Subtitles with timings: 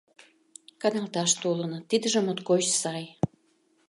[0.81, 3.03] «Каналташ толыныт, тидыже моткоч сай!